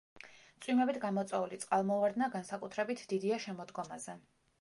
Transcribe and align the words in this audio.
წვიმებით 0.65 0.95
გამოწვეული 1.03 1.59
წყალმოვარდნა 1.63 2.29
განსაკუთრებით 2.37 3.05
დიდია 3.13 3.39
შემოდგომაზე. 3.45 4.17